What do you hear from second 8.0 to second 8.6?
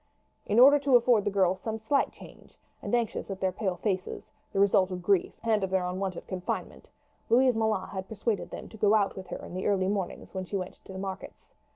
persuaded